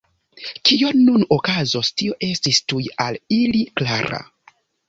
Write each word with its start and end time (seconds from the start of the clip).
Kio 0.69 0.89
nun 1.01 1.25
okazos, 1.35 1.91
tio 2.03 2.17
estis 2.31 2.63
tuj 2.73 2.83
al 3.07 3.23
ili 3.39 3.63
klara. 3.81 4.25